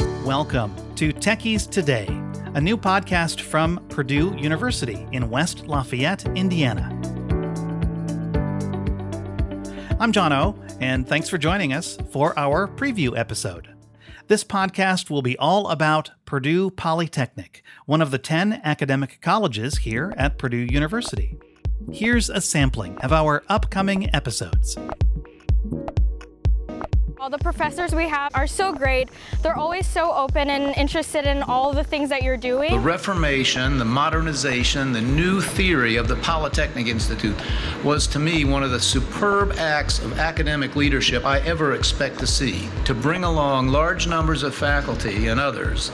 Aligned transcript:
Welcome 0.00 0.74
to 0.94 1.12
Techies 1.12 1.68
Today, 1.68 2.06
a 2.54 2.60
new 2.60 2.78
podcast 2.78 3.42
from 3.42 3.84
Purdue 3.90 4.34
University 4.38 5.06
in 5.12 5.28
West 5.28 5.66
Lafayette, 5.66 6.26
Indiana. 6.34 6.88
I'm 10.00 10.12
John 10.12 10.32
O, 10.32 10.56
and 10.80 11.06
thanks 11.06 11.28
for 11.28 11.36
joining 11.36 11.74
us 11.74 11.98
for 12.10 12.38
our 12.38 12.66
preview 12.66 13.18
episode. 13.18 13.68
This 14.28 14.42
podcast 14.42 15.10
will 15.10 15.22
be 15.22 15.36
all 15.36 15.68
about 15.68 16.12
Purdue 16.24 16.70
Polytechnic, 16.70 17.62
one 17.84 18.00
of 18.00 18.10
the 18.10 18.18
10 18.18 18.62
academic 18.64 19.20
colleges 19.20 19.78
here 19.78 20.14
at 20.16 20.38
Purdue 20.38 20.66
University. 20.70 21.36
Here's 21.92 22.30
a 22.30 22.40
sampling 22.40 22.96
of 22.98 23.12
our 23.12 23.42
upcoming 23.50 24.14
episodes. 24.14 24.78
All 27.20 27.28
the 27.28 27.36
professors 27.36 27.94
we 27.94 28.08
have 28.08 28.34
are 28.34 28.46
so 28.46 28.72
great. 28.72 29.10
They're 29.42 29.58
always 29.58 29.86
so 29.86 30.10
open 30.10 30.48
and 30.48 30.74
interested 30.74 31.26
in 31.26 31.42
all 31.42 31.70
the 31.70 31.84
things 31.84 32.08
that 32.08 32.22
you're 32.22 32.38
doing. 32.38 32.70
The 32.70 32.78
Reformation, 32.78 33.76
the 33.76 33.84
modernization, 33.84 34.92
the 34.92 35.02
new 35.02 35.42
theory 35.42 35.96
of 35.96 36.08
the 36.08 36.16
Polytechnic 36.16 36.86
Institute 36.86 37.36
was 37.84 38.06
to 38.06 38.18
me 38.18 38.46
one 38.46 38.62
of 38.62 38.70
the 38.70 38.80
superb 38.80 39.52
acts 39.58 39.98
of 39.98 40.18
academic 40.18 40.76
leadership 40.76 41.26
I 41.26 41.40
ever 41.40 41.74
expect 41.74 42.20
to 42.20 42.26
see. 42.26 42.70
To 42.86 42.94
bring 42.94 43.22
along 43.22 43.68
large 43.68 44.06
numbers 44.06 44.42
of 44.42 44.54
faculty 44.54 45.26
and 45.26 45.38
others 45.38 45.92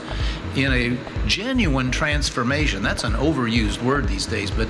in 0.55 0.71
a 0.71 0.97
genuine 1.27 1.91
transformation. 1.91 2.81
That's 2.81 3.03
an 3.03 3.15
overused 3.15 3.83
word 3.83 4.07
these 4.07 4.25
days, 4.25 4.49
but 4.49 4.69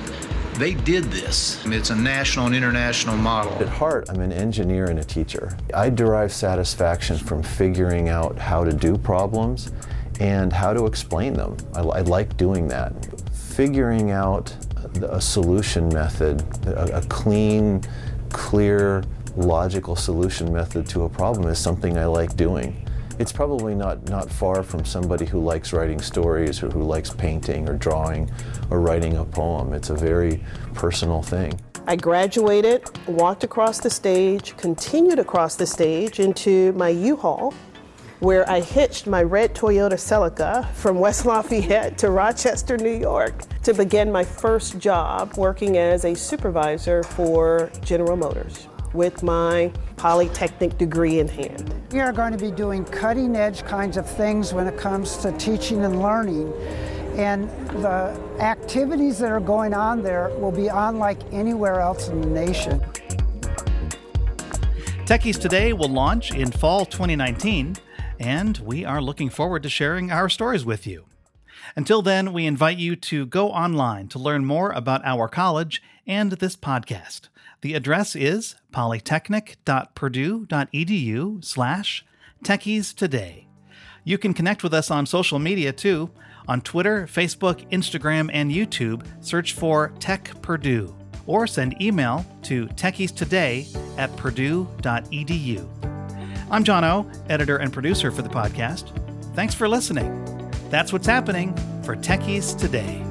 they 0.58 0.74
did 0.74 1.04
this. 1.04 1.64
It's 1.66 1.90
a 1.90 1.94
national 1.94 2.46
and 2.46 2.54
international 2.54 3.16
model. 3.16 3.52
At 3.62 3.68
heart, 3.68 4.08
I'm 4.10 4.20
an 4.20 4.32
engineer 4.32 4.86
and 4.86 4.98
a 4.98 5.04
teacher. 5.04 5.56
I 5.72 5.88
derive 5.88 6.32
satisfaction 6.32 7.16
from 7.16 7.42
figuring 7.42 8.08
out 8.08 8.38
how 8.38 8.64
to 8.64 8.72
do 8.72 8.98
problems 8.98 9.70
and 10.18 10.52
how 10.52 10.72
to 10.72 10.86
explain 10.86 11.34
them. 11.34 11.56
I, 11.74 11.80
I 11.80 12.00
like 12.00 12.36
doing 12.36 12.66
that. 12.68 12.92
Figuring 13.32 14.10
out 14.10 14.52
a 15.02 15.20
solution 15.20 15.88
method, 15.90 16.42
a, 16.66 16.98
a 16.98 17.02
clean, 17.02 17.82
clear, 18.30 19.04
logical 19.36 19.94
solution 19.94 20.52
method 20.52 20.88
to 20.88 21.02
a 21.02 21.08
problem 21.08 21.48
is 21.48 21.58
something 21.58 21.96
I 21.96 22.06
like 22.06 22.36
doing 22.36 22.87
it's 23.18 23.32
probably 23.32 23.74
not, 23.74 24.08
not 24.08 24.30
far 24.30 24.62
from 24.62 24.84
somebody 24.84 25.26
who 25.26 25.40
likes 25.40 25.72
writing 25.72 26.00
stories 26.00 26.62
or 26.62 26.70
who 26.70 26.82
likes 26.82 27.10
painting 27.10 27.68
or 27.68 27.74
drawing 27.74 28.30
or 28.70 28.80
writing 28.80 29.16
a 29.16 29.24
poem. 29.24 29.72
It's 29.72 29.90
a 29.90 29.94
very 29.94 30.42
personal 30.74 31.22
thing. 31.22 31.60
I 31.86 31.96
graduated, 31.96 32.84
walked 33.08 33.44
across 33.44 33.80
the 33.80 33.90
stage, 33.90 34.56
continued 34.56 35.18
across 35.18 35.56
the 35.56 35.66
stage 35.66 36.20
into 36.20 36.72
my 36.74 36.90
U-Haul, 36.90 37.54
where 38.20 38.48
I 38.50 38.60
hitched 38.60 39.06
my 39.06 39.22
red 39.22 39.54
Toyota 39.54 39.94
Celica 39.94 40.70
from 40.74 40.98
West 40.98 41.24
Lafayette 41.24 41.96
to 41.98 42.10
Rochester, 42.10 42.76
New 42.76 42.96
York, 42.96 43.34
to 43.62 43.72
begin 43.72 44.12
my 44.12 44.24
first 44.24 44.78
job 44.78 45.34
working 45.36 45.78
as 45.78 46.04
a 46.04 46.14
supervisor 46.14 47.02
for 47.02 47.70
General 47.82 48.16
Motors 48.16 48.68
with 48.94 49.22
my 49.22 49.72
Polytechnic 49.96 50.78
degree 50.78 51.18
in 51.18 51.28
hand. 51.28 51.74
We 51.92 52.00
are 52.00 52.12
going 52.12 52.32
to 52.32 52.38
be 52.38 52.50
doing 52.50 52.84
cutting 52.84 53.36
edge 53.36 53.64
kinds 53.64 53.96
of 53.96 54.08
things 54.08 54.52
when 54.52 54.66
it 54.66 54.76
comes 54.76 55.16
to 55.18 55.32
teaching 55.32 55.84
and 55.84 56.02
learning. 56.02 56.52
And 57.16 57.50
the 57.82 58.18
activities 58.38 59.18
that 59.18 59.32
are 59.32 59.40
going 59.40 59.74
on 59.74 60.02
there 60.02 60.28
will 60.38 60.52
be 60.52 60.68
unlike 60.68 61.18
anywhere 61.32 61.80
else 61.80 62.08
in 62.08 62.20
the 62.20 62.28
nation. 62.28 62.80
Techies 65.04 65.40
Today 65.40 65.72
will 65.72 65.88
launch 65.88 66.32
in 66.32 66.52
fall 66.52 66.84
2019, 66.84 67.76
and 68.20 68.58
we 68.58 68.84
are 68.84 69.00
looking 69.00 69.30
forward 69.30 69.62
to 69.62 69.68
sharing 69.68 70.12
our 70.12 70.28
stories 70.28 70.64
with 70.64 70.86
you. 70.86 71.06
Until 71.76 72.02
then, 72.02 72.32
we 72.32 72.46
invite 72.46 72.78
you 72.78 72.96
to 72.96 73.26
go 73.26 73.50
online 73.50 74.08
to 74.08 74.18
learn 74.18 74.44
more 74.44 74.72
about 74.72 75.04
our 75.04 75.28
college 75.28 75.80
and 76.06 76.32
this 76.32 76.56
podcast. 76.56 77.28
The 77.60 77.74
address 77.74 78.16
is 78.16 78.56
polytechnic.purdue.edu 78.72 81.44
slash 81.44 82.04
techies 82.44 82.94
today. 82.94 83.46
You 84.04 84.18
can 84.18 84.34
connect 84.34 84.62
with 84.62 84.72
us 84.72 84.90
on 84.90 85.06
social 85.06 85.38
media 85.38 85.72
too. 85.72 86.10
On 86.46 86.60
Twitter, 86.62 87.06
Facebook, 87.06 87.68
Instagram, 87.70 88.30
and 88.32 88.50
YouTube, 88.50 89.04
search 89.20 89.52
for 89.52 89.92
Tech 89.98 90.32
Purdue 90.40 90.94
or 91.26 91.46
send 91.46 91.80
email 91.80 92.24
to 92.42 92.66
techiestoday 92.68 93.66
at 93.98 94.14
purdue.edu. 94.16 95.68
I'm 96.50 96.64
John 96.64 96.84
O, 96.84 97.10
editor 97.28 97.58
and 97.58 97.72
producer 97.72 98.10
for 98.10 98.22
the 98.22 98.30
podcast. 98.30 98.94
Thanks 99.34 99.54
for 99.54 99.68
listening. 99.68 100.37
That's 100.70 100.92
what's 100.92 101.06
happening 101.06 101.54
for 101.82 101.96
Techies 101.96 102.58
Today. 102.58 103.07